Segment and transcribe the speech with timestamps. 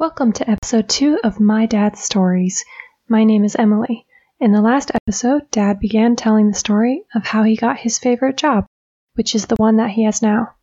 [0.00, 2.64] Welcome to episode two of My Dad's Stories.
[3.06, 4.06] My name is Emily.
[4.40, 8.38] In the last episode, Dad began telling the story of how he got his favorite
[8.38, 8.64] job,
[9.12, 10.54] which is the one that he has now.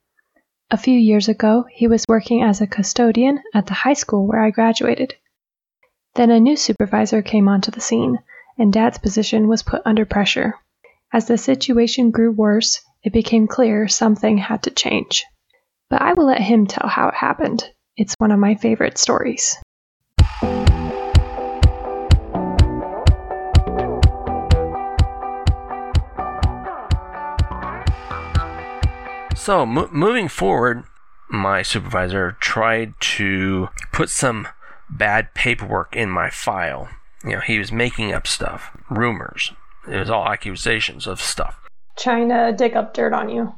[0.71, 4.41] A few years ago, he was working as a custodian at the high school where
[4.41, 5.13] I graduated.
[6.15, 8.17] Then a new supervisor came onto the scene,
[8.57, 10.55] and Dad's position was put under pressure.
[11.13, 15.25] As the situation grew worse, it became clear something had to change.
[15.91, 17.69] But I will let him tell how it happened.
[17.97, 19.57] It's one of my favorite stories.
[29.35, 30.83] So, mo- moving forward,
[31.29, 34.47] my supervisor tried to put some
[34.91, 36.89] bad paperwork in my file.
[37.23, 39.53] You know, he was making up stuff, rumors.
[39.87, 41.59] It was all accusations of stuff.
[41.97, 43.55] Trying to dig up dirt on you.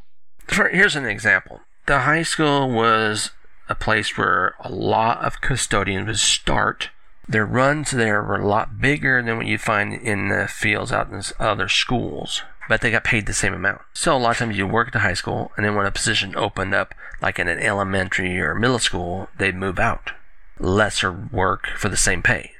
[0.48, 1.60] For, here's an example.
[1.88, 3.32] The high school was
[3.70, 6.90] a place where a lot of custodians would start.
[7.28, 11.12] Their runs there were a lot bigger than what you find in the fields out
[11.12, 13.82] in other schools, but they got paid the same amount.
[13.94, 15.92] So a lot of times you work at the high school, and then when a
[15.92, 20.12] position opened up, like in an elementary or middle school, they'd move out.
[20.60, 22.52] Lesser work for the same pay.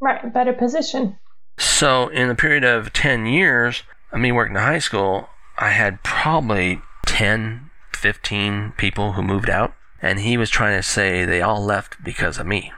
[0.00, 1.16] Right, better position.
[1.58, 6.02] So in a period of 10 years of me working in high school, I had
[6.02, 11.64] probably 10, 15 people who moved out and he was trying to say they all
[11.64, 12.72] left because of me.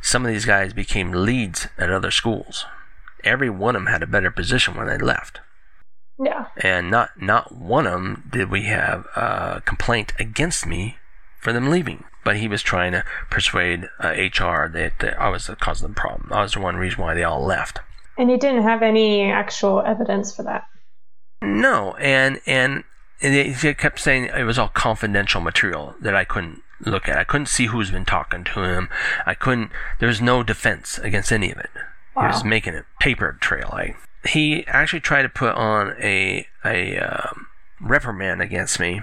[0.00, 2.64] Some of these guys became leads at other schools.
[3.24, 5.40] Every one of them had a better position when they left.
[6.18, 6.46] Yeah.
[6.62, 10.96] And not not one of them did we have a complaint against me
[11.40, 12.04] for them leaving.
[12.22, 15.88] But he was trying to persuade uh, HR that, that I was the cause of
[15.88, 16.28] the problem.
[16.30, 17.80] I was the one reason why they all left.
[18.18, 20.64] And you didn't have any actual evidence for that.
[21.42, 22.84] No, and and
[23.22, 27.18] and he kept saying it was all confidential material that I couldn't look at.
[27.18, 28.88] I couldn't see who's been talking to him.
[29.26, 29.70] I couldn't.
[29.98, 31.70] There was no defense against any of it.
[32.16, 32.22] Wow.
[32.22, 33.70] He was making a paper trail.
[33.72, 33.96] I,
[34.28, 37.46] he actually tried to put on a a um,
[37.80, 39.02] reprimand against me,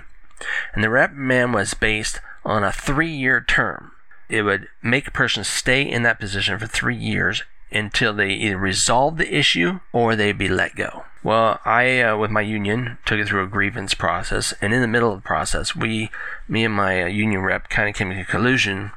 [0.73, 3.91] and the reprimand was based on a three-year term.
[4.29, 8.57] It would make a person stay in that position for three years until they either
[8.57, 11.03] resolve the issue or they'd be let go.
[11.27, 14.87] Well, I, uh, with my union, took it through a grievance process, and in the
[14.87, 16.09] middle of the process, we,
[16.47, 18.91] me and my uh, union rep, kind of came to a conclusion.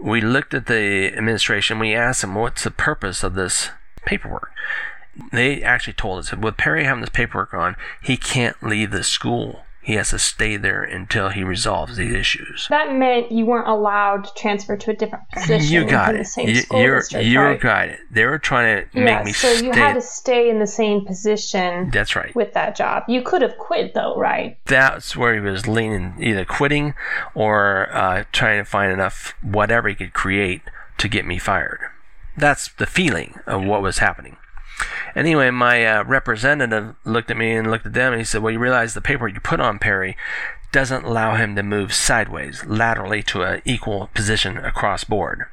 [0.00, 1.78] We looked at the administration.
[1.78, 3.68] We asked them, "What's the purpose of this
[4.06, 4.50] paperwork?"
[5.30, 9.63] They actually told us, "With Perry having this paperwork on, he can't leave the school
[9.84, 12.66] he has to stay there until he resolves these issues.
[12.70, 15.70] That meant you weren't allowed to transfer to a different position.
[15.70, 16.26] You got it.
[16.38, 17.60] you, you're district, you right?
[17.60, 18.00] got it.
[18.10, 19.66] They were trying to yeah, make me so stay.
[19.66, 21.90] you had to stay in the same position.
[21.90, 22.34] That's right.
[22.34, 24.56] With that job, you could have quit though, right?
[24.64, 26.94] That's where he was leaning, either quitting
[27.34, 30.62] or uh, trying to find enough whatever he could create
[30.96, 31.80] to get me fired.
[32.38, 34.38] That's the feeling of what was happening.
[35.14, 38.52] Anyway, my uh, representative looked at me and looked at them and he said, Well,
[38.52, 40.16] you realize the paper you put on Perry
[40.72, 45.44] doesn't allow him to move sideways, laterally to an equal position across board.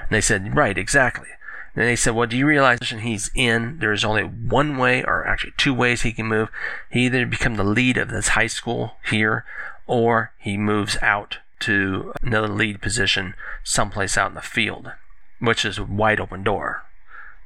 [0.00, 1.28] And they said, Right, exactly.
[1.76, 3.78] And they said, Well, do you realize the position he's in?
[3.78, 6.48] There's only one way, or actually two ways he can move.
[6.90, 9.44] He either become the lead of this high school here,
[9.86, 14.92] or he moves out to another lead position someplace out in the field,
[15.38, 16.82] which is a wide open door.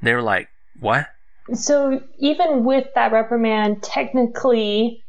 [0.01, 1.09] They were like, What?
[1.55, 5.05] So even with that reprimand, technically,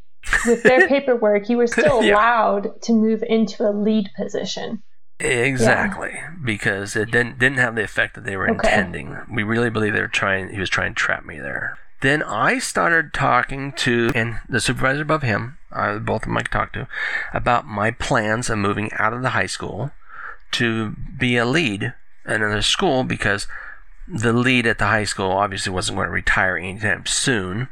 [0.47, 2.13] with their paperwork, you were still Yeah.
[2.13, 4.83] allowed to move into a lead position.
[5.21, 8.55] Exactly, because it didn't didn't have the effect that they were Okay.
[8.69, 9.17] intending.
[9.33, 10.49] We really believe they were trying.
[10.49, 11.77] He was trying to trap me there.
[12.01, 16.43] Then I started talking to and the supervisor above him, uh, both of them I
[16.43, 16.87] could talk to,
[17.33, 19.91] about my plans of moving out of the high school
[20.51, 21.93] to be a lead
[22.25, 23.47] in another school because
[24.11, 27.69] the lead at the high school obviously wasn't going to retire anytime soon,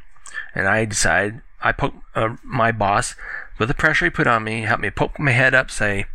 [0.53, 3.15] and I decided I poked uh, my boss
[3.57, 6.05] with the pressure he put on me, helped me poke my head up, say,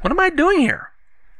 [0.00, 0.90] "What am I doing here?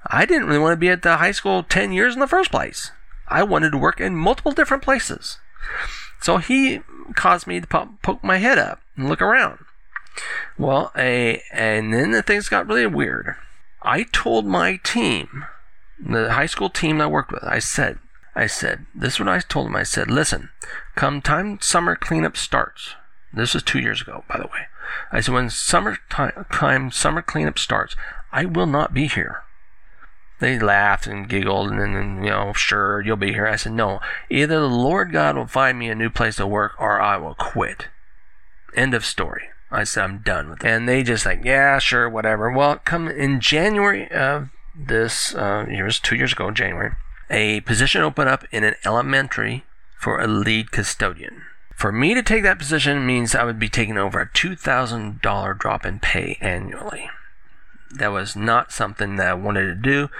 [0.07, 2.51] I didn't really want to be at the high school ten years in the first
[2.51, 2.93] place.
[3.27, 5.39] I wanted to work in multiple different places."
[6.21, 6.81] So he
[7.15, 9.59] caused me to poke my head up and look around.
[10.57, 13.37] Well, a, and then the things got really weird.
[13.83, 15.45] I told my team,
[16.05, 17.99] the high school team I worked with, I said,
[18.39, 19.75] I said, this is what I told him.
[19.75, 20.51] I said, listen,
[20.95, 22.95] come time summer cleanup starts.
[23.33, 24.69] This is two years ago, by the way.
[25.11, 27.97] I said, when summer time, time summer cleanup starts,
[28.31, 29.43] I will not be here.
[30.39, 33.49] They laughed and giggled and then, you know, sure, you'll be here.
[33.49, 33.99] I said, no,
[34.31, 37.35] either the Lord God will find me a new place to work or I will
[37.35, 37.89] quit.
[38.73, 39.49] End of story.
[39.73, 40.69] I said, I'm done with it.
[40.69, 42.53] And they just like, yeah, sure, whatever.
[42.53, 46.93] Well, come in January of this uh, years two years ago, January,
[47.31, 49.65] a position opened up in an elementary
[49.99, 51.43] for a lead custodian.
[51.75, 55.87] For me to take that position means I would be taking over a $2,000 drop
[55.87, 57.09] in pay annually.
[57.91, 60.11] That was not something that I wanted to do,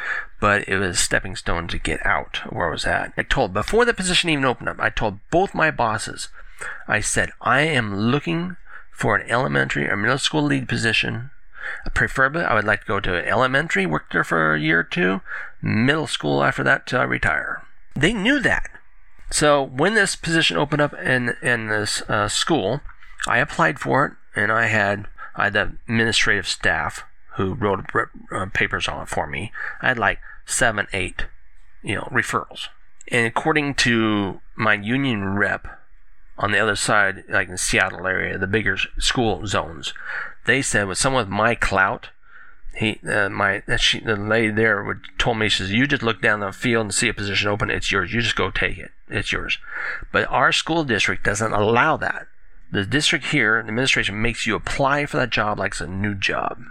[0.41, 3.13] but it was a stepping stone to get out of where I was at.
[3.17, 6.29] I told, before the position even opened up, I told both my bosses,
[6.87, 8.57] I said, I am looking
[8.93, 11.31] for an elementary or middle school lead position.
[11.95, 15.21] Preferably, I would like to go to elementary, work there for a year or two,
[15.63, 17.63] middle school after that till I retire.
[17.95, 18.71] They knew that.
[19.31, 22.81] So when this position opened up in in this uh, school,
[23.27, 27.05] I applied for it, and I had I had the administrative staff
[27.37, 27.85] who wrote
[28.33, 29.53] uh, papers on it for me.
[29.81, 31.27] I had like seven, eight,
[31.83, 32.69] you know, referrals.
[33.11, 35.67] And according to my union rep
[36.37, 39.93] on the other side, like in the Seattle area, the bigger school zones,
[40.47, 42.11] they said with someone with my clout,
[42.75, 46.23] he, uh, my, she, the lady there would told me, she says, you just look
[46.23, 48.13] down the field and see a position open, it's yours.
[48.13, 48.93] You just go take it.
[49.09, 49.59] It's yours.
[50.13, 52.29] But our school district doesn't allow that.
[52.71, 56.15] The district here, the administration makes you apply for that job like it's a new
[56.15, 56.63] job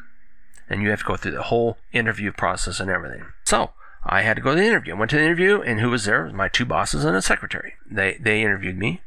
[0.69, 3.25] and you have to go through the whole interview process and everything.
[3.45, 3.71] So
[4.03, 4.95] I had to go to the interview.
[4.95, 6.23] I went to the interview, and who was there?
[6.23, 7.73] Was My two bosses and a secretary.
[7.89, 9.01] They they interviewed me,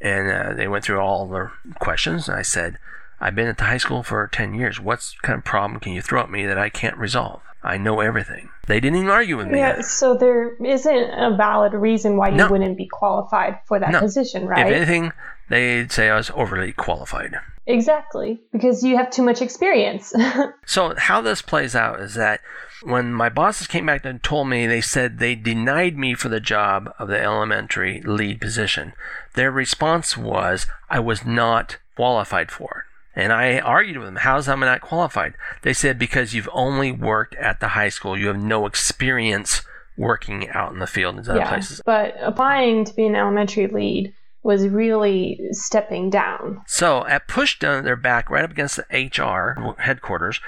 [0.00, 2.28] and uh, they went through all the questions.
[2.28, 2.78] I said,
[3.20, 4.80] "I've been at the high school for ten years.
[4.80, 7.40] What kind of problem can you throw at me that I can't resolve?
[7.62, 9.58] I know everything." They didn't even argue with me.
[9.58, 12.50] Yeah, so there isn't a valid reason why you no.
[12.50, 14.00] wouldn't be qualified for that no.
[14.00, 14.66] position, right?
[14.66, 15.12] If anything,
[15.48, 17.36] they'd say I was overly qualified.
[17.66, 20.12] Exactly, because you have too much experience.
[20.66, 22.40] so, how this plays out is that
[22.82, 26.40] when my bosses came back and told me, they said they denied me for the
[26.40, 28.92] job of the elementary lead position.
[29.34, 32.95] Their response was, I was not qualified for it.
[33.16, 35.34] And I argued with them, how's am I not qualified?
[35.62, 39.62] They said, because you've only worked at the high school, you have no experience
[39.96, 41.80] working out in the field and other yeah, places.
[41.84, 46.62] But applying to be an elementary lead was really stepping down.
[46.66, 50.40] So at Pushdown, they're back right up against the HR headquarters.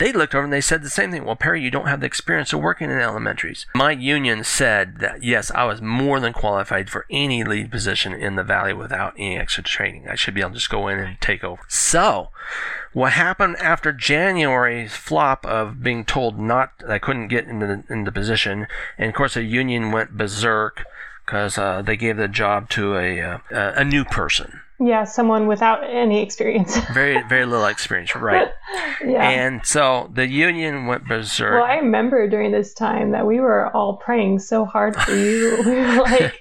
[0.00, 1.26] They looked over and they said the same thing.
[1.26, 3.66] Well, Perry, you don't have the experience of working in elementaries.
[3.74, 8.34] My union said that yes, I was more than qualified for any lead position in
[8.34, 10.08] the valley without any extra training.
[10.08, 11.60] I should be able to just go in and take over.
[11.68, 12.30] So,
[12.94, 18.10] what happened after January's flop of being told not I couldn't get into the, into
[18.10, 20.82] the position, and of course the union went berserk
[21.26, 24.62] because uh, they gave the job to a uh, a new person.
[24.82, 26.74] Yeah, someone without any experience.
[26.94, 28.48] very very little experience, right?
[29.04, 29.28] yeah.
[29.28, 31.52] And so the union went berserk.
[31.52, 35.62] Well, I remember during this time that we were all praying so hard for you.
[35.66, 36.40] we were like,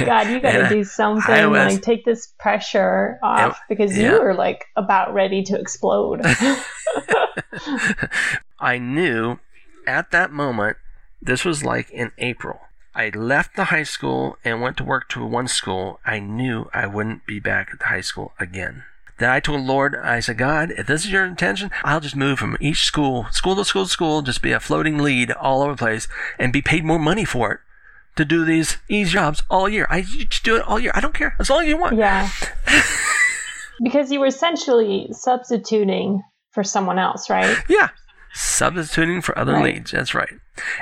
[0.00, 1.50] God, you got to do something.
[1.50, 4.14] Was, like take this pressure off it, because yeah.
[4.14, 6.22] you were like about ready to explode.
[8.58, 9.38] I knew
[9.86, 10.76] at that moment.
[11.22, 12.60] This was like in April
[13.00, 16.86] I left the high school and went to work to one school, I knew I
[16.86, 18.84] wouldn't be back at the high school again.
[19.16, 22.38] Then I told Lord, I said, God, if this is your intention, I'll just move
[22.38, 25.72] from each school, school to school to school, just be a floating lead all over
[25.72, 26.08] the place
[26.38, 27.60] and be paid more money for it
[28.16, 29.86] to do these easy jobs all year.
[29.88, 30.92] I just do it all year.
[30.94, 31.96] I don't care as long as you want.
[31.96, 32.28] Yeah.
[33.82, 36.20] because you were essentially substituting
[36.50, 37.56] for someone else, right?
[37.66, 37.88] Yeah
[38.32, 39.74] substituting for other right.
[39.74, 39.90] leads.
[39.90, 40.34] That's right.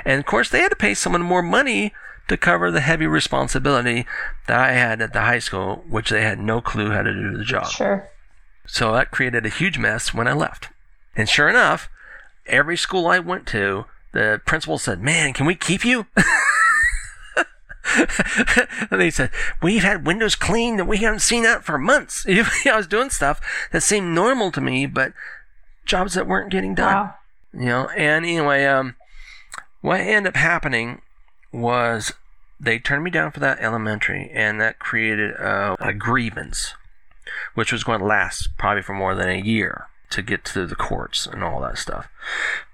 [0.05, 1.93] And of course, they had to pay someone more money
[2.29, 4.05] to cover the heavy responsibility
[4.47, 7.37] that I had at the high school, which they had no clue how to do
[7.37, 7.67] the job.
[7.67, 8.09] Sure.
[8.65, 10.69] So that created a huge mess when I left.
[11.15, 11.89] And sure enough,
[12.45, 16.05] every school I went to, the principal said, Man, can we keep you?
[17.95, 18.07] and
[18.99, 19.31] they said,
[19.61, 22.25] We've had windows cleaned and we haven't seen that for months.
[22.27, 25.13] I was doing stuff that seemed normal to me, but
[25.85, 26.93] jobs that weren't getting done.
[26.93, 27.15] Wow.
[27.53, 28.95] You know, and anyway, um,
[29.81, 31.01] what ended up happening
[31.51, 32.13] was
[32.59, 36.73] they turned me down for that elementary, and that created a, a grievance,
[37.53, 40.75] which was going to last probably for more than a year to get to the
[40.75, 42.07] courts and all that stuff.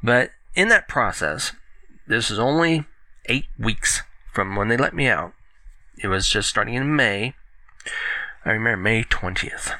[0.01, 1.51] But in that process,
[2.07, 2.85] this is only
[3.27, 4.01] eight weeks
[4.33, 5.33] from when they let me out.
[5.97, 7.35] It was just starting in May.
[8.43, 9.73] I remember May 20th.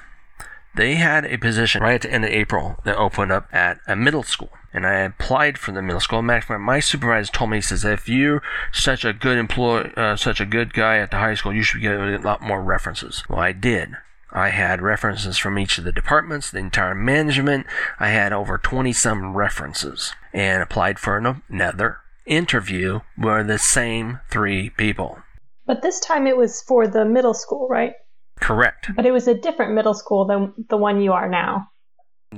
[0.75, 3.95] They had a position right at the end of April that opened up at a
[3.95, 4.49] middle school.
[4.75, 6.21] And I applied for the middle school.
[6.21, 10.45] My supervisor told me, he says, if you're such a good employee, uh, such a
[10.45, 13.23] good guy at the high school, you should get a lot more references.
[13.29, 13.91] Well, I did.
[14.33, 17.67] I had references from each of the departments, the entire management.
[18.01, 24.71] I had over 20 some references and applied for another interview with the same three
[24.71, 25.19] people.
[25.65, 27.93] But this time it was for the middle school, right?
[28.41, 28.89] Correct.
[28.93, 31.69] But it was a different middle school than the one you are now.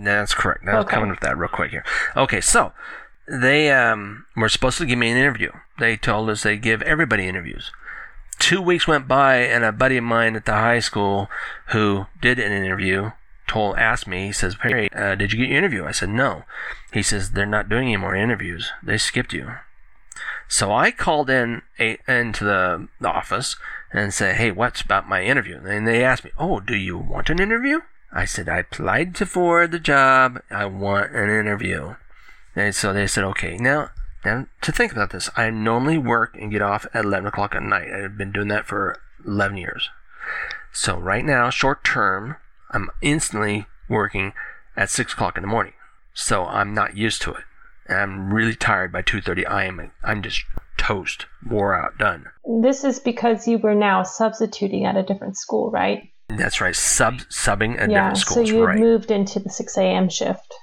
[0.04, 0.64] That's correct.
[0.64, 0.96] Now, okay.
[0.96, 1.84] coming with that real quick here.
[2.16, 2.74] Okay, so
[3.28, 5.52] they um, were supposed to give me an interview.
[5.80, 7.72] They told us they give everybody interviews.
[8.40, 11.30] Two weeks went by, and a buddy of mine at the high school
[11.68, 13.12] who did an interview
[13.48, 14.28] told asked me.
[14.28, 16.44] He says, "Perry, uh, did you get your interview?" I said, "No."
[16.92, 18.72] He says, "They're not doing any more interviews.
[18.84, 19.56] They skipped you."
[20.48, 23.56] So I called in a, into the, the office
[23.92, 27.30] and said, "Hey, what's about my interview?" And they asked me, "Oh, do you want
[27.30, 27.82] an interview?"
[28.18, 30.42] I said, "I applied to for the job.
[30.50, 31.96] I want an interview."
[32.56, 33.92] And so they said, "Okay, now."
[34.26, 37.62] Now, to think about this, I normally work and get off at 11 o'clock at
[37.62, 37.88] night.
[37.94, 39.90] I've been doing that for 11 years.
[40.74, 42.36] So, right now, short term,
[42.72, 44.34] I'm instantly working
[44.76, 45.74] at 6 o'clock in the morning.
[46.14, 47.44] So, I'm not used to it.
[47.88, 49.46] And I'm really tired by 2.30.
[49.48, 50.44] I am, I'm just
[50.78, 52.26] toast, wore out, done.
[52.62, 56.10] This is because you were now substituting at a different school, right?
[56.30, 58.78] That's right, sub subbing at yeah, different so you right.
[58.78, 60.10] moved into the 6 a.m.
[60.10, 60.54] shift.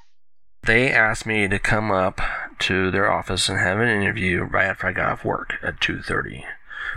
[0.62, 2.20] They asked me to come up
[2.60, 6.44] to their office and have an interview right after I got off work at 2:30.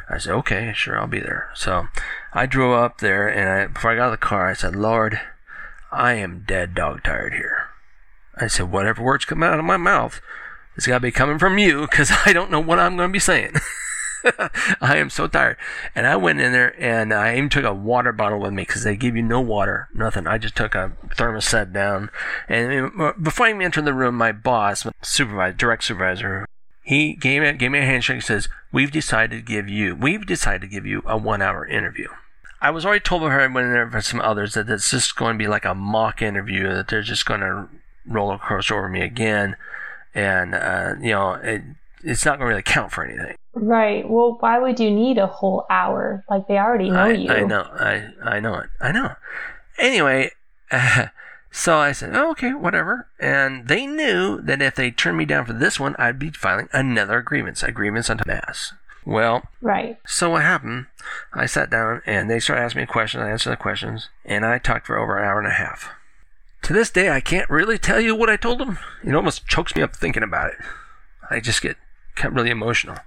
[0.10, 1.88] I said, "Okay, sure, I'll be there." So
[2.34, 4.76] I drove up there, and I, before I got out of the car, I said,
[4.76, 5.20] "Lord,
[5.92, 7.68] I am dead dog tired here."
[8.40, 10.22] I said, "Whatever words come out of my mouth,
[10.76, 13.14] it's got to be coming from you, because I don't know what I'm going to
[13.14, 13.56] be saying."
[14.82, 15.58] I am so tired.
[15.96, 18.84] And I went in there and I even took a water bottle with me because
[18.84, 20.28] they give you no water, nothing.
[20.28, 22.10] I just took a thermostat down.
[22.48, 26.48] And uh, before I entered the room, my boss, supervisor, direct supervisor,
[26.84, 30.26] he gave me, gave me a handshake and says, We've decided to give you, we've
[30.26, 32.08] decided to give you a one hour interview.
[32.60, 34.90] I was already told by her I went in there for some others that it's
[34.90, 37.70] just going to be like a mock interview, that they're just going to
[38.06, 39.56] roller coaster over me again.
[40.16, 41.62] And, uh, you know, it,
[42.08, 43.36] it's not going to really count for anything.
[43.54, 44.08] Right.
[44.10, 46.24] Well, why would you need a whole hour?
[46.30, 47.30] Like they already know I, you.
[47.32, 47.62] I know.
[47.74, 48.70] I I know it.
[48.80, 49.16] I know.
[49.78, 50.32] Anyway,
[50.72, 51.08] uh,
[51.52, 53.08] so I said, oh, okay, whatever.
[53.20, 56.70] And they knew that if they turned me down for this one, I'd be filing
[56.72, 58.74] another grievance, a grievance on mass.
[59.06, 59.98] Well, Right.
[60.06, 60.88] so what happened?
[61.34, 63.24] I sat down and they started asking me questions.
[63.24, 65.90] I answered the questions, and I talked for over an hour and a half.
[66.64, 68.78] To this day, I can't really tell you what I told them.
[69.04, 70.58] It almost chokes me up thinking about it.
[71.30, 71.78] I just get,
[72.22, 72.98] get really emotional.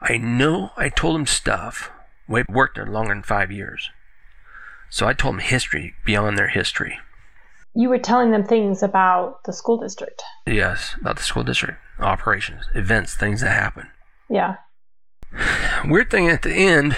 [0.00, 1.90] I know I told them stuff.
[2.28, 3.90] We worked there longer than five years.
[4.88, 6.98] So I told them history beyond their history.
[7.74, 10.22] You were telling them things about the school district.
[10.46, 13.88] Yes, about the school district, operations, events, things that happen.
[14.28, 14.56] Yeah.
[15.84, 16.96] Weird thing at the end,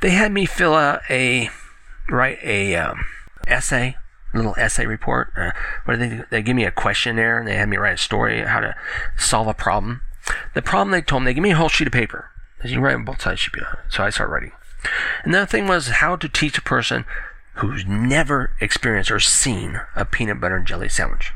[0.00, 1.50] they had me fill out a
[2.08, 3.04] write a um,
[3.46, 3.96] essay,
[4.36, 5.32] little essay report.
[5.36, 5.52] Uh,
[5.84, 6.22] what they?
[6.30, 8.74] They give me a questionnaire and they had me write a story how to
[9.16, 10.02] solve a problem.
[10.54, 12.30] The problem they told me, they give me a whole sheet of paper.
[12.62, 13.76] As you write on both sides, should be on.
[13.88, 14.52] So I start writing.
[15.24, 17.04] And Another thing was how to teach a person
[17.54, 21.32] who's never experienced or seen a peanut butter and jelly sandwich.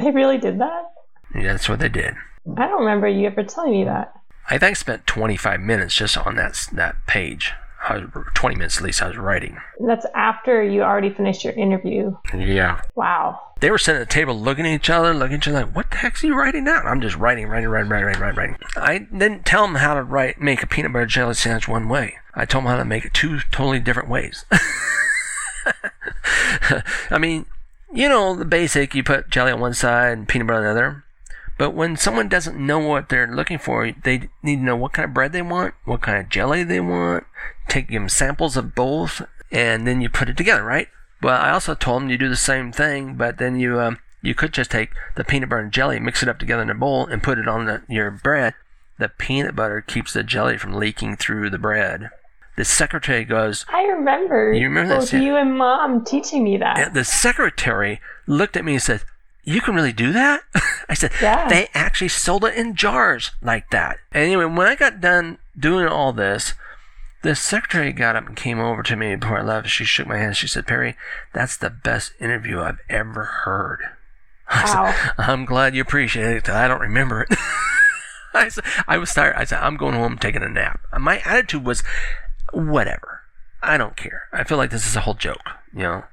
[0.00, 0.92] They really did that?
[1.34, 2.14] Yeah, that's what they did.
[2.56, 4.14] I don't remember you ever telling me that.
[4.50, 7.52] I think I spent 25 minutes just on that that page.
[7.88, 9.02] I was, 20 minutes at least.
[9.02, 9.56] I was writing.
[9.80, 12.16] That's after you already finished your interview.
[12.36, 12.82] Yeah.
[12.94, 13.40] Wow.
[13.60, 15.74] They were sitting at the table looking at each other, looking at each other like,
[15.74, 16.86] what the heck's he writing down?
[16.86, 18.56] I'm just writing, writing, writing, writing, writing, writing, writing.
[18.76, 22.18] I didn't tell them how to write, make a peanut butter jelly sandwich one way.
[22.34, 24.44] I told them how to make it two totally different ways.
[27.10, 27.46] I mean,
[27.92, 30.70] you know, the basic, you put jelly on one side and peanut butter on the
[30.70, 31.04] other.
[31.58, 35.04] But when someone doesn't know what they're looking for, they need to know what kind
[35.04, 37.24] of bread they want, what kind of jelly they want,
[37.68, 40.86] take them samples of both, and then you put it together, right?
[41.20, 44.34] Well, I also told them you do the same thing, but then you um, you
[44.34, 47.06] could just take the peanut butter and jelly, mix it up together in a bowl,
[47.06, 48.54] and put it on the, your bread.
[48.98, 52.10] The peanut butter keeps the jelly from leaking through the bread.
[52.56, 54.52] The secretary goes, I remember.
[54.52, 56.78] You remember both you and mom teaching me that.
[56.78, 59.02] and the secretary looked at me and said,
[59.48, 60.42] You can really do that?
[60.90, 61.48] I said, Yeah.
[61.48, 63.96] They actually sold it in jars like that.
[64.12, 66.52] Anyway, when I got done doing all this,
[67.22, 69.70] the secretary got up and came over to me before I left.
[69.70, 70.36] She shook my hand.
[70.36, 70.96] She said, Perry,
[71.32, 73.80] that's the best interview I've ever heard.
[74.50, 75.12] I said, Wow.
[75.16, 76.48] I'm glad you appreciate it.
[76.50, 77.28] I don't remember it.
[78.34, 79.34] I, said, I was tired.
[79.34, 80.80] I said, I'm going home taking a nap.
[80.98, 81.82] My attitude was,
[82.52, 83.22] whatever.
[83.62, 84.24] I don't care.
[84.30, 85.40] I feel like this is a whole joke,
[85.72, 86.04] you know?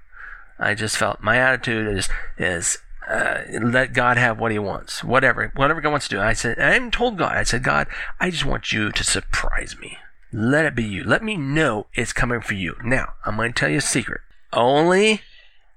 [0.58, 2.78] I just felt my attitude is, is,
[3.08, 5.04] uh, let God have what he wants.
[5.04, 6.22] Whatever, whatever God wants to do.
[6.22, 7.88] I said, I even told God, I said, God,
[8.20, 9.98] I just want you to surprise me.
[10.32, 11.04] Let it be you.
[11.04, 12.76] Let me know it's coming for you.
[12.84, 14.22] Now, I'm going to tell you a secret.
[14.52, 15.22] Only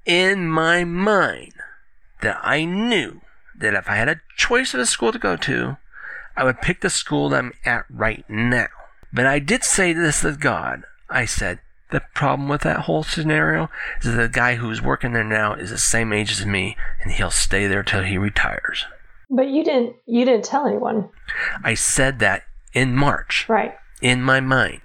[0.06, 1.52] in my mind
[2.22, 3.20] that I knew
[3.56, 5.76] that if I had a choice of a school to go to,
[6.36, 8.68] I would pick the school that I'm at right now.
[9.12, 10.82] But I did say this to God.
[11.10, 13.68] I said, the problem with that whole scenario
[14.00, 17.12] is that the guy who's working there now is the same age as me, and
[17.12, 18.84] he'll stay there till he retires.
[19.30, 21.08] But you didn't you didn't tell anyone.
[21.62, 23.74] I said that in March, Right.
[24.00, 24.80] in my mind,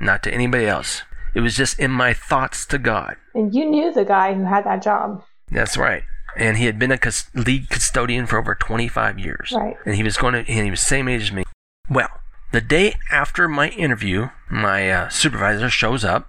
[0.00, 1.02] not to anybody else.
[1.34, 3.16] It was just in my thoughts to God.
[3.34, 5.22] And you knew the guy who had that job.
[5.50, 6.02] That's right.
[6.36, 9.52] And he had been a cus- lead custodian for over 25 years.
[9.56, 9.76] Right.
[9.86, 11.44] And he was going to, and he was same age as me.
[11.90, 12.08] Well,
[12.52, 16.28] the day after my interview, my uh, supervisor shows up.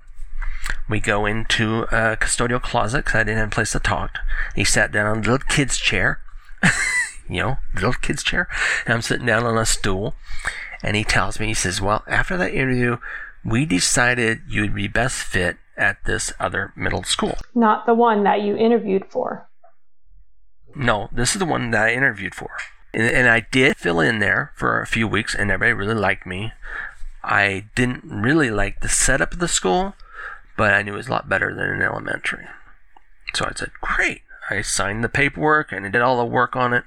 [0.90, 4.18] We go into a custodial closet because I didn't have a place to talk.
[4.56, 6.22] He sat down on a little kid's chair.
[7.30, 8.48] you know, little kid's chair.
[8.86, 10.16] And I'm sitting down on a stool.
[10.82, 12.98] And he tells me, he says, Well, after that interview,
[13.44, 17.38] we decided you'd be best fit at this other middle school.
[17.54, 19.50] Not the one that you interviewed for.
[20.76, 22.50] No, this is the one that I interviewed for.
[22.94, 26.26] And, and I did fill in there for a few weeks, and everybody really liked
[26.26, 26.54] me.
[27.24, 29.96] I didn't really like the setup of the school,
[30.58, 32.46] but I knew it was a lot better than an elementary.
[33.34, 34.22] So I said, Great.
[34.50, 36.84] I signed the paperwork and I did all the work on it.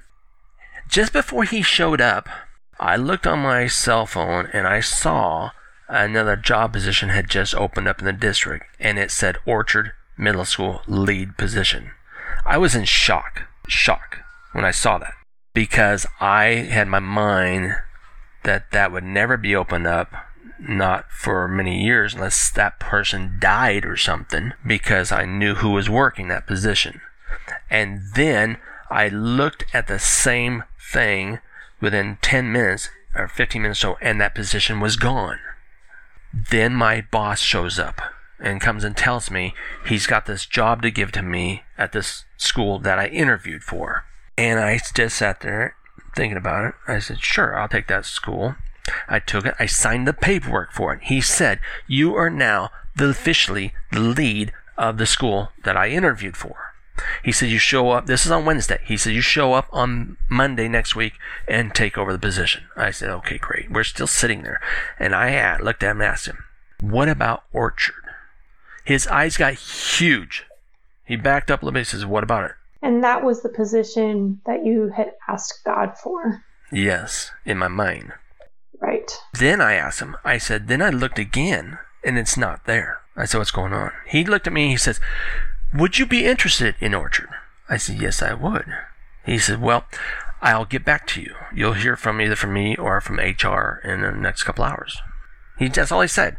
[0.87, 2.29] Just before he showed up,
[2.79, 5.51] I looked on my cell phone and I saw
[5.89, 10.45] another job position had just opened up in the district, and it said Orchard Middle
[10.45, 11.91] School lead position.
[12.45, 14.19] I was in shock, shock
[14.51, 15.13] when I saw that
[15.57, 17.77] because I had my mind
[18.43, 20.13] that that would never be opened up,
[20.59, 25.89] not for many years unless that person died or something, because I knew who was
[25.89, 27.01] working that position.
[27.71, 28.57] And then
[28.91, 31.39] I looked at the same thing
[31.81, 35.39] within 10 minutes or 15 minutes or so, and that position was gone.
[36.31, 37.99] Then my boss shows up
[38.39, 39.55] and comes and tells me
[39.87, 44.05] he's got this job to give to me at this school that I interviewed for.
[44.37, 45.75] And I just sat there
[46.15, 46.75] thinking about it.
[46.87, 48.55] I said, sure, I'll take that school.
[49.07, 49.55] I took it.
[49.59, 51.03] I signed the paperwork for it.
[51.03, 56.37] He said, you are now the, officially the lead of the school that I interviewed
[56.37, 56.55] for.
[57.23, 58.07] He said, you show up.
[58.07, 58.79] This is on Wednesday.
[58.83, 61.13] He said, you show up on Monday next week
[61.47, 62.63] and take over the position.
[62.75, 63.71] I said, okay, great.
[63.71, 64.59] We're still sitting there.
[64.99, 66.43] And I had, looked at him and asked him,
[66.79, 67.95] what about Orchard?
[68.83, 70.45] His eyes got huge.
[71.05, 71.81] He backed up a little bit.
[71.81, 72.55] He says, what about it?
[72.81, 76.43] And that was the position that you had asked God for.
[76.71, 78.13] Yes, in my mind.
[78.79, 79.11] Right.
[79.39, 82.99] Then I asked him, I said, then I looked again and it's not there.
[83.15, 83.91] I said, what's going on?
[84.05, 84.99] He looked at me he says,
[85.73, 87.29] would you be interested in Orchard?
[87.69, 88.65] I said, Yes, I would.
[89.25, 89.85] He said, Well,
[90.41, 91.35] I'll get back to you.
[91.53, 95.01] You'll hear from either from me or from HR in the next couple hours.
[95.59, 96.37] He that's all he said.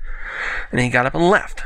[0.70, 1.64] And he got up and left.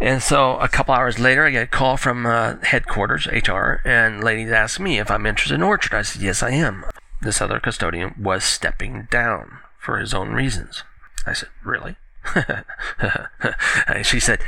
[0.00, 4.22] And so a couple hours later, I get a call from uh, headquarters, HR, and
[4.22, 5.94] ladies asked me if I'm interested in Orchard.
[5.94, 6.84] I said, Yes, I am.
[7.22, 10.82] This other custodian was stepping down for his own reasons.
[11.26, 11.96] I said, Really?
[14.02, 14.40] she said,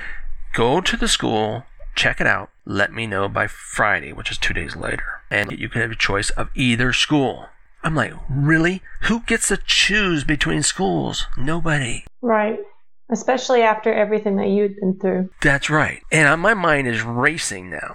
[0.52, 1.64] Go to the school
[1.96, 2.50] check it out.
[2.64, 5.22] Let me know by Friday, which is two days later.
[5.30, 7.48] And you can have a choice of either school.
[7.82, 8.82] I'm like, really?
[9.02, 11.26] Who gets to choose between schools?
[11.36, 12.04] Nobody.
[12.20, 12.60] Right.
[13.08, 15.30] Especially after everything that you'd been through.
[15.40, 16.02] That's right.
[16.10, 17.94] And my mind is racing now.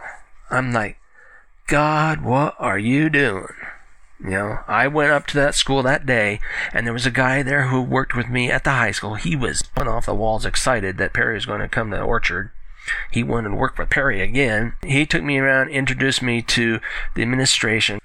[0.50, 0.98] I'm like,
[1.68, 3.48] God, what are you doing?
[4.24, 6.40] You know, I went up to that school that day,
[6.74, 9.16] and there was a guy there who worked with me at the high school.
[9.16, 12.04] He was put off the walls excited that Perry was going to come to the
[12.04, 12.52] Orchard
[13.12, 14.74] he wanted to work with Perry again.
[14.84, 16.80] He took me around, introduced me to
[17.16, 18.00] the administration.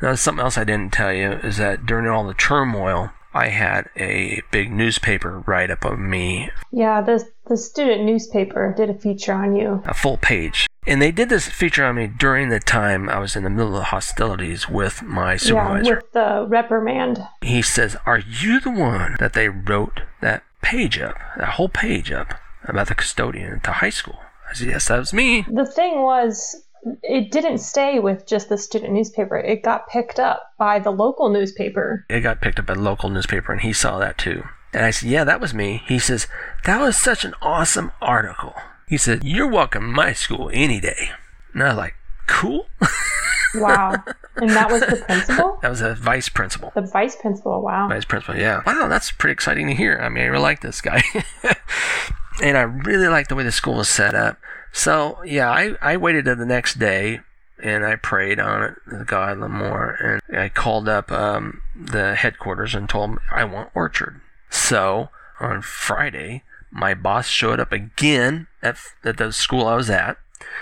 [0.00, 3.90] Now, something else I didn't tell you is that during all the turmoil, I had
[3.96, 6.50] a big newspaper write up of me.
[6.72, 9.82] Yeah, the the student newspaper did a feature on you.
[9.84, 10.66] A full page.
[10.86, 13.74] And they did this feature on me during the time I was in the middle
[13.74, 15.84] of the hostilities with my supervisor.
[15.84, 17.26] Yeah, with the reprimand.
[17.42, 22.10] He says, Are you the one that they wrote that page up, that whole page
[22.10, 22.34] up?
[22.68, 24.18] about the custodian at the high school.
[24.48, 25.44] I said, yes, that was me.
[25.50, 26.56] The thing was,
[27.02, 29.36] it didn't stay with just the student newspaper.
[29.36, 32.04] It got picked up by the local newspaper.
[32.08, 34.44] It got picked up by the local newspaper, and he saw that too.
[34.72, 35.82] And I said, yeah, that was me.
[35.86, 36.26] He says,
[36.64, 38.54] that was such an awesome article.
[38.88, 41.10] He said, you're welcome to my school any day.
[41.54, 41.94] And I was like,
[42.26, 42.66] cool.
[43.54, 43.94] wow.
[44.36, 45.58] And that was the principal?
[45.62, 46.72] That was the vice principal.
[46.74, 47.88] The vice principal, wow.
[47.88, 48.62] Vice principal, yeah.
[48.66, 49.98] Wow, that's pretty exciting to hear.
[49.98, 51.02] I mean, I really like this guy.
[52.42, 54.36] and I really like the way the school is set up.
[54.76, 57.20] So yeah, I, I waited to the next day
[57.62, 62.74] and I prayed on it to God Lamore and I called up um, the headquarters
[62.74, 64.20] and told them I want Orchard.
[64.50, 65.08] So
[65.40, 70.18] on Friday, my boss showed up again at, at the school I was at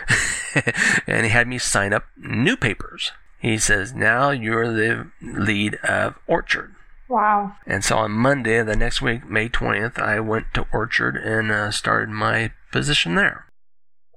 [1.08, 3.10] and he had me sign up new papers.
[3.40, 6.72] He says, now you're the lead of Orchard.
[7.08, 7.56] Wow.
[7.66, 11.72] And so on Monday the next week, May 20th, I went to Orchard and uh,
[11.72, 13.43] started my position there.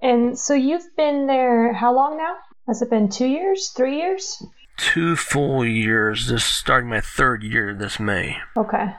[0.02, 2.36] And so you've been there how long now?
[2.68, 4.44] Has it been two years, three years?
[4.78, 6.28] two full years.
[6.28, 8.38] This starting my third year this May.
[8.56, 8.94] Okay.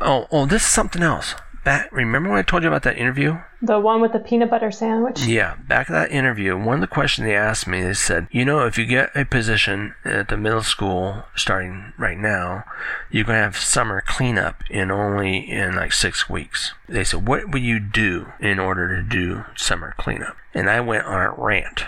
[0.00, 1.34] Oh, oh, this is something else.
[1.64, 3.38] Back, remember when I told you about that interview?
[3.60, 5.24] The one with the peanut butter sandwich?
[5.24, 8.44] Yeah, back at that interview, one of the questions they asked me, they said, you
[8.44, 12.64] know, if you get a position at the middle school starting right now,
[13.10, 16.74] you're going to have summer cleanup in only in like six weeks.
[16.88, 20.36] They said, what would you do in order to do summer cleanup?
[20.52, 21.84] And I went on a rant.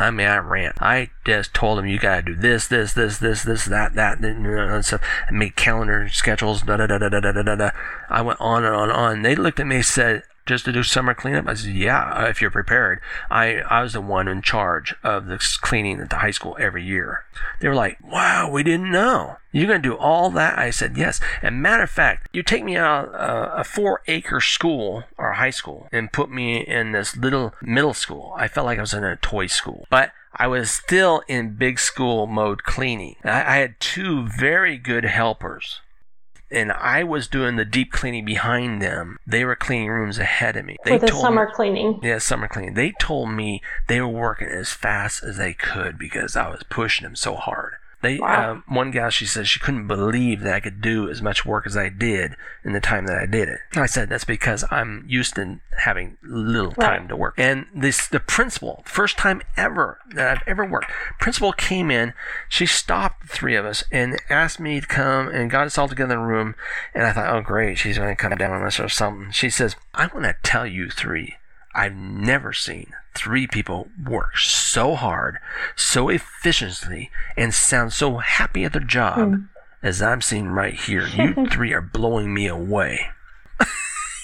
[0.00, 0.72] I mean, I ran.
[0.80, 4.84] I just told them you gotta do this, this, this, this, this, that, that, and
[4.84, 5.02] stuff.
[5.28, 6.62] I made calendar schedules.
[6.62, 7.70] Da da da da da da da.
[8.08, 9.22] I went on and on and on.
[9.22, 11.48] They looked at me and said, just to do summer cleanup?
[11.48, 13.00] I said, yeah, if you're prepared.
[13.30, 16.84] I, I was the one in charge of the cleaning at the high school every
[16.84, 17.24] year.
[17.60, 19.36] They were like, wow, we didn't know.
[19.52, 20.58] You're going to do all that?
[20.58, 21.20] I said, yes.
[21.42, 25.50] And matter of fact, you take me out uh, a four acre school or high
[25.50, 28.32] school and put me in this little middle school.
[28.36, 29.86] I felt like I was in a toy school.
[29.90, 33.16] But I was still in big school mode cleaning.
[33.24, 35.80] I, I had two very good helpers
[36.50, 39.18] and I was doing the deep cleaning behind them.
[39.26, 40.76] They were cleaning rooms ahead of me.
[40.84, 42.00] They For the summer me, cleaning.
[42.02, 42.74] Yeah, summer cleaning.
[42.74, 47.04] They told me they were working as fast as they could because I was pushing
[47.04, 47.74] them so hard.
[48.02, 48.52] They wow.
[48.52, 51.66] uh, one gal she said she couldn't believe that I could do as much work
[51.66, 52.34] as I did
[52.64, 53.60] in the time that I did it.
[53.74, 57.34] I said that's because I'm used to having little time to work.
[57.36, 62.14] And this the principal, first time ever that I've ever worked, principal came in.
[62.48, 65.88] She stopped the three of us and asked me to come and got us all
[65.88, 66.54] together in a room.
[66.94, 69.30] And I thought, oh great, she's going to come down on us or something.
[69.32, 71.36] She says, I want to tell you three
[71.74, 75.38] I've never seen three people work so hard,
[75.76, 79.48] so efficiently, and sound so happy at their job mm.
[79.82, 81.06] as I'm seeing right here.
[81.06, 83.08] You three are blowing me away.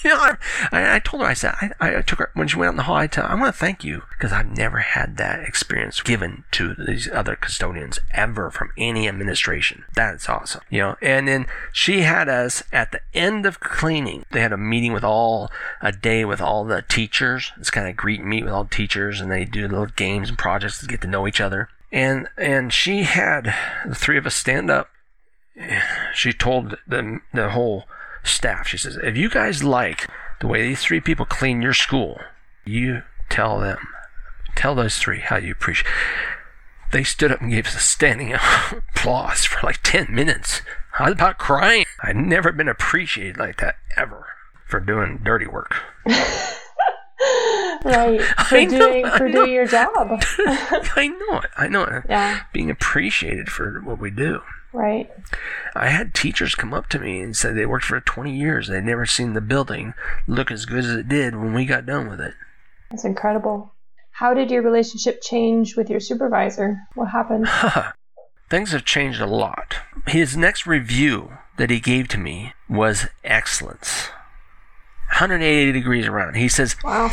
[0.11, 0.37] know,
[0.71, 2.77] I, I, told her, I said, I, I took her, when she went out in
[2.77, 5.41] the hall, I told her, I want to thank you because I've never had that
[5.41, 9.85] experience given to these other custodians ever from any administration.
[9.97, 10.61] That's awesome.
[10.71, 14.25] You know, and then she had us at the end of cleaning.
[14.31, 17.51] They had a meeting with all, a day with all the teachers.
[17.59, 20.29] It's kind of greet and meet with all the teachers and they do little games
[20.29, 21.69] and projects to get to know each other.
[21.91, 23.53] And, and she had
[23.85, 24.89] the three of us stand up.
[26.15, 27.87] She told the, the whole
[28.27, 28.69] staff.
[28.69, 30.09] She says, if you guys like
[30.41, 32.21] the way these three people clean your school,
[32.65, 33.79] you tell them,
[34.55, 35.91] tell those three how you appreciate.
[36.93, 38.33] They stood up and gave us a standing
[38.95, 40.63] applause for like 10 minutes.
[40.99, 41.85] I was about crying.
[42.03, 44.27] I'd never been appreciated like that ever
[44.67, 45.75] for doing dirty work.
[47.85, 48.21] right.
[48.49, 50.23] For I doing know, for doing your job.
[50.97, 51.51] I know it.
[51.57, 52.05] I know it.
[52.09, 52.41] Yeah.
[52.53, 54.41] Being appreciated for what we do.
[54.77, 55.11] Right.
[55.75, 58.69] I had teachers come up to me and say they worked for 20 years.
[58.69, 59.95] They'd never seen the building
[60.27, 62.35] look as good as it did when we got done with it.
[62.91, 63.73] That's incredible.
[64.11, 66.79] How did your relationship change with your supervisor?
[66.95, 67.49] What happened?
[68.51, 69.77] Things have changed a lot.
[70.07, 74.09] His next review that he gave to me was excellence.
[75.09, 76.37] 180 degrees around.
[76.37, 77.11] He says, Wow.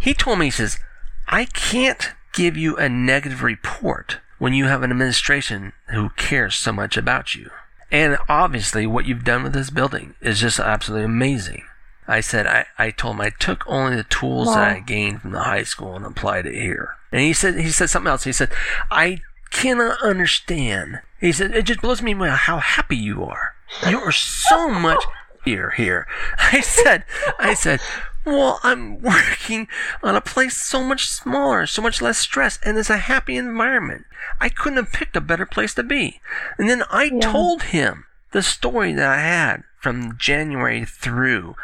[0.00, 0.80] He told me, he says,
[1.28, 6.70] I can't give you a negative report when you have an administration who cares so
[6.70, 7.48] much about you.
[7.90, 11.62] And obviously, what you've done with this building is just absolutely amazing.
[12.06, 14.56] I said, I, I told him I took only the tools wow.
[14.56, 16.90] that I gained from the high school and applied it here.
[17.10, 18.24] And he said, he said something else.
[18.24, 18.52] He said,
[18.90, 21.00] I cannot understand.
[21.18, 23.54] He said, it just blows me away how happy you are.
[23.88, 25.02] You are so much
[25.46, 26.06] here, here.
[26.38, 27.04] I said,
[27.38, 27.80] I said,
[28.24, 29.68] well, I'm working
[30.02, 34.06] on a place so much smaller, so much less stress, and it's a happy environment.
[34.40, 36.20] I couldn't have picked a better place to be.
[36.58, 37.20] And then I yeah.
[37.20, 41.54] told him the story that I had from January through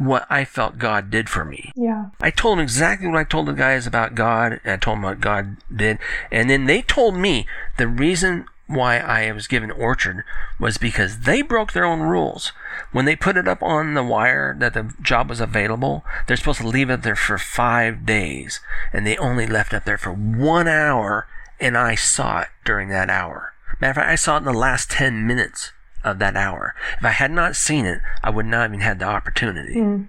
[0.00, 1.72] what I felt God did for me.
[1.76, 2.06] Yeah.
[2.20, 5.02] I told him exactly what I told the guys about God, and I told them
[5.02, 5.98] what God did.
[6.30, 10.24] And then they told me the reason why I was given Orchard
[10.58, 12.52] was because they broke their own rules.
[12.92, 16.60] When they put it up on the wire that the job was available, they're supposed
[16.60, 18.60] to leave it there for five days,
[18.92, 21.26] and they only left it there for one hour,
[21.58, 23.52] and I saw it during that hour.
[23.80, 25.72] Matter of fact, I saw it in the last 10 minutes
[26.04, 26.74] of that hour.
[26.98, 29.74] If I had not seen it, I would not even had the opportunity.
[29.74, 30.08] Mm.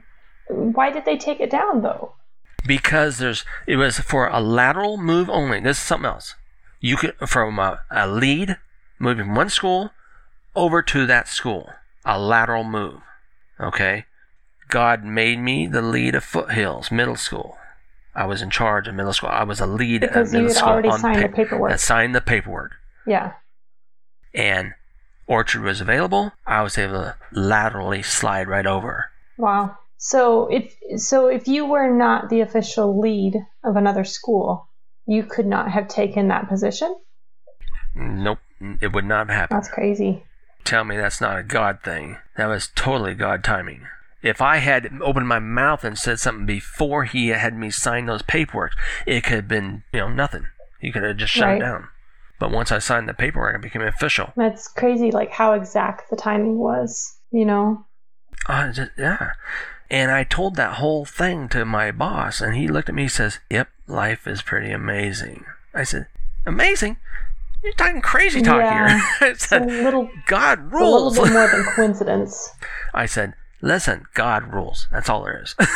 [0.50, 2.13] Why did they take it down though?
[2.65, 5.60] Because there's it was for a lateral move only.
[5.60, 6.36] This is something else.
[6.82, 8.58] You could from a, a lead
[9.00, 9.91] moving from one school
[10.56, 11.70] over to that school,
[12.04, 13.02] a lateral move.
[13.60, 14.06] Okay,
[14.67, 17.58] God made me the lead of Foothills Middle School.
[18.13, 19.30] I was in charge of middle school.
[19.30, 21.72] I was a lead because at middle you had already signed pa- the paperwork.
[21.72, 22.72] I signed the paperwork.
[23.08, 23.34] Yeah.
[24.34, 24.74] And
[25.28, 26.34] Orchard was available.
[26.46, 29.12] I was able to laterally slide right over.
[29.38, 29.78] Wow.
[29.98, 34.67] So if so, if you were not the official lead of another school,
[35.06, 36.96] you could not have taken that position.
[37.96, 38.40] Nope.
[38.82, 39.58] it would not have happened.
[39.58, 40.24] That's crazy.
[40.64, 42.18] Tell me that's not a God thing.
[42.38, 43.88] That was totally God timing.
[44.22, 48.22] If I had opened my mouth and said something before he had me sign those
[48.22, 48.74] paperwork,
[49.08, 50.48] it could have been, you know, nothing.
[50.80, 51.58] He could have just shut Right.
[51.58, 51.88] it down.
[52.40, 54.32] But once I signed the paperwork, it became official.
[54.36, 57.86] That's crazy, like how exact the timing was, you know?
[58.48, 59.32] I just, yeah.
[59.91, 63.12] And I told that whole thing to my boss, and he looked at me and
[63.12, 65.43] says, Yep, life is pretty amazing.
[65.73, 66.08] I said,
[66.45, 66.95] Amazing?
[67.62, 68.73] You're talking crazy talk Yeah.
[68.73, 68.88] here.
[69.21, 71.17] I It's a said, little, God rules.
[71.17, 72.49] a little bit more than coincidence.
[72.93, 74.88] I said, Listen, God rules.
[74.91, 75.56] That's all there is.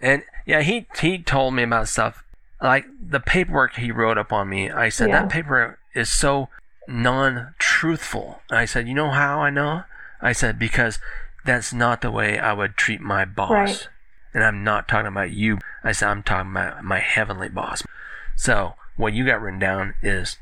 [0.00, 2.22] and yeah, he he told me about stuff
[2.62, 4.70] like the paperwork he wrote up on me.
[4.70, 5.22] I said Yeah.
[5.22, 6.48] that paper is so
[6.86, 8.42] non-truthful.
[8.50, 9.84] I said, you know how I know?
[10.20, 10.98] I said because
[11.48, 13.50] that's not the way I would treat my boss.
[13.50, 13.88] Right.
[14.34, 15.58] And I'm not talking about you.
[15.82, 17.82] I said I'm talking about my heavenly boss.
[18.36, 20.36] So what you got written down is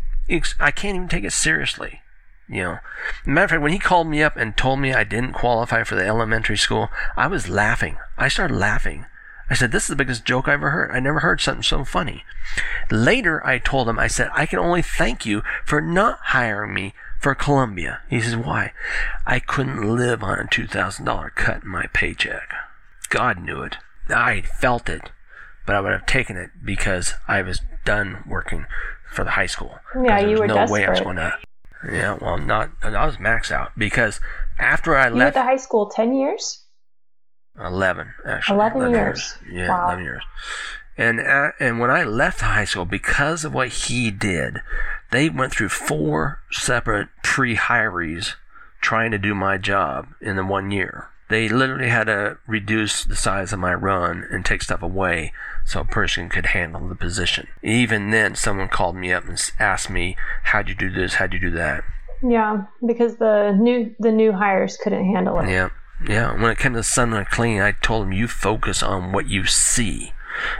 [0.59, 2.03] I can't even take it seriously.
[2.49, 2.79] You know,
[3.25, 5.95] matter of fact, when he called me up and told me I didn't qualify for
[5.95, 7.99] the elementary school, I was laughing.
[8.19, 9.07] I started laughing.
[9.49, 10.91] I said, "This is the biggest joke I ever heard.
[10.91, 12.25] I never heard something so funny."
[12.91, 16.95] Later, I told him, I said, "I can only thank you for not hiring me
[17.21, 18.73] for Columbia." He says, "Why?"
[19.27, 22.49] I couldn't live on a two thousand dollar cut in my paycheck.
[23.09, 23.77] God knew it.
[24.09, 25.11] I felt it,
[25.67, 28.67] but I would have taken it because I was done working
[29.13, 29.79] for the high school.
[30.05, 31.05] Yeah, you were no way I was desperate.
[31.05, 31.39] going to.
[31.93, 32.71] Yeah, well, not.
[32.83, 34.21] I was maxed out because
[34.59, 36.65] after I You left, the high school 10 years?
[37.59, 38.57] eleven actually.
[38.57, 39.39] 11 years.
[39.51, 39.87] Yeah, Wow.
[39.87, 40.23] eleven years.
[40.99, 44.61] And uh, and when I left the high school, because of what he did,
[45.11, 48.35] they went through four separate pre-hirees
[48.81, 51.09] trying to do my job in the one year.
[51.29, 55.33] They literally had to reduce the size of my run and take stuff away
[55.65, 57.49] so a person could handle the position.
[57.63, 61.15] Even then, someone called me up and asked me, "How'd you do this?
[61.15, 61.83] How'd you do that?"
[62.23, 65.49] Yeah, because the new the new hires couldn't handle it.
[65.49, 65.71] Yeah,
[66.07, 66.33] yeah.
[66.33, 70.13] When it came to Sun Clean, I told them you focus on what you see.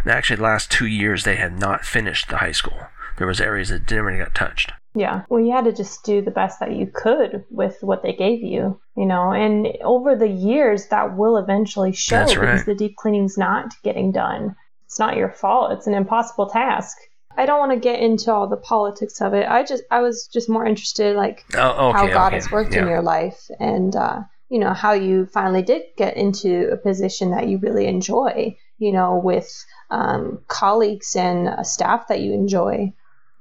[0.03, 2.89] And actually, the last two years they had not finished the high school.
[3.19, 4.73] There was areas that never got touched.
[4.95, 5.25] Yeah.
[5.29, 8.43] Well, you had to just do the best that you could with what they gave
[8.43, 12.67] you, you know, and over the years that will eventually show That's because right.
[12.67, 14.57] the deep cleaning's not getting done.
[14.87, 15.73] It's not your fault.
[15.73, 16.97] It's an impossible task.
[17.37, 19.47] I don't want to get into all the politics of it.
[19.47, 21.99] I just I was just more interested like Oh, okay.
[21.99, 22.37] how God okay.
[22.37, 22.81] has worked yeah.
[22.83, 27.33] in your life and uh, you know how you finally did get into a position
[27.33, 29.53] that you really enjoy you know with
[29.91, 32.91] um, colleagues and a staff that you enjoy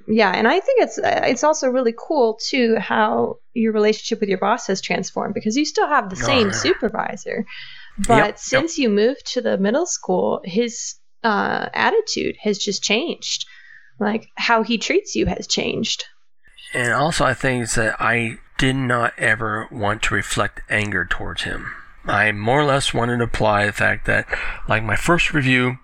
[0.08, 4.38] yeah and i think it's it's also really cool too how your relationship with your
[4.38, 7.46] boss has transformed because you still have the Oh, same supervisor
[7.98, 8.39] but Yep, yep.
[8.39, 13.46] since you moved to the middle school his uh, attitude has just changed
[14.00, 16.06] like how he treats you has changed
[16.74, 21.44] And also, I think it's that I did not ever want to reflect anger towards
[21.44, 21.72] him.
[22.06, 24.28] I more or less wanted to apply the fact that,
[24.68, 25.78] like my first review,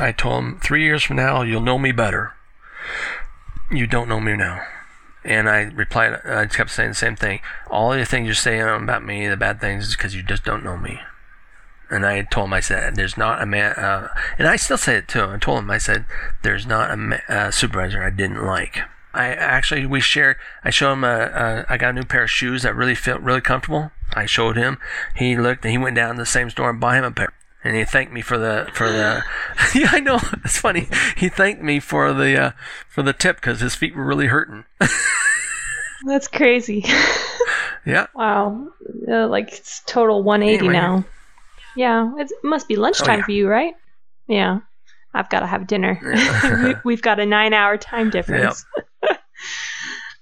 [0.00, 2.32] I told him three years from now you'll know me better.
[3.70, 4.66] You don't know me now.
[5.24, 7.40] And I replied, I kept saying the same thing.
[7.70, 10.64] All the things you're saying about me, the bad things, is because you just don't
[10.64, 11.00] know me.
[11.90, 14.96] And I told him, I said, there's not a man, uh, and I still say
[14.96, 15.30] it to him.
[15.30, 16.04] I told him, I said,
[16.42, 18.78] there's not a ma- uh, supervisor I didn't like.
[19.14, 22.30] I actually, we shared, I showed him, a, a, I got a new pair of
[22.30, 23.90] shoes that really felt really comfortable.
[24.14, 24.78] I showed him.
[25.16, 27.32] He looked and he went down to the same store and bought him a pair.
[27.64, 29.24] And he thanked me for the, for the,
[29.74, 30.88] yeah, I know, it's funny.
[31.16, 32.50] He thanked me for the, uh,
[32.88, 34.64] for the tip because his feet were really hurting.
[36.06, 36.84] that's crazy
[37.88, 38.06] yeah.
[38.14, 38.68] Wow,
[39.10, 40.72] uh, like it's total 180 Anyway.
[40.72, 41.04] now.
[41.74, 43.24] Yeah, it's, it must be lunchtime yeah.
[43.24, 43.74] for you, right?
[44.26, 44.60] Yeah,
[45.14, 45.98] I've got to have dinner.
[46.64, 48.64] We- We've got a nine-hour time difference.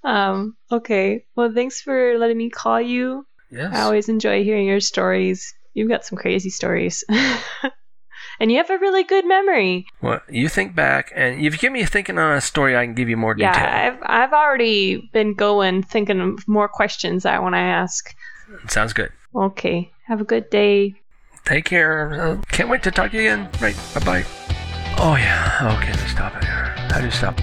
[0.03, 0.55] um.
[0.71, 1.25] Okay.
[1.35, 3.25] Well, thanks for letting me call you.
[3.51, 3.73] Yes.
[3.73, 5.53] I always enjoy hearing your stories.
[5.77, 7.03] You've got some crazy stories,
[8.39, 9.85] and you have a really good memory.
[10.01, 12.95] Well, you think back, and if you get me thinking on a story, I can
[12.95, 13.53] give you more detail.
[13.53, 18.11] Yeah, I've I've already been going thinking of more questions I want to ask.
[18.67, 19.11] Sounds good.
[19.35, 19.91] Okay.
[20.07, 20.95] Have a good day.
[21.45, 22.21] Take care.
[22.21, 23.49] Uh, can't wait to talk to you again.
[23.61, 23.75] Right.
[23.93, 24.25] Bye bye.
[24.97, 25.77] Oh, yeah.
[25.77, 26.73] Okay, let's stop it here.
[26.89, 27.39] How do you stop?